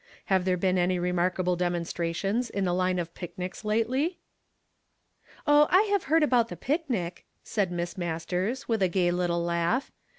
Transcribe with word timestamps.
Have 0.33 0.45
there 0.45 0.57
been 0.57 0.79
any 0.79 0.97
remarkable 0.97 1.55
demonstrations 1.55 2.49
in 2.49 2.65
the 2.65 2.71
hne 2.73 2.99
of 2.99 3.13
picnics 3.13 3.63
lately?" 3.63 4.17
"Oh, 5.45 5.67
I 5.69 5.83
have 5.91 6.05
heard 6.05 6.23
about 6.23 6.47
the 6.49 6.57
picnic," 6.57 7.27
said 7.43 7.71
Miss 7.71 7.99
Masters, 7.99 8.67
with 8.67 8.81
a 8.81 8.87
gay 8.87 9.11
little 9.11 9.43
laugh. 9.43 9.91